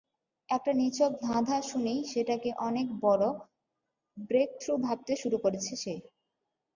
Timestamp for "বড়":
3.01-3.25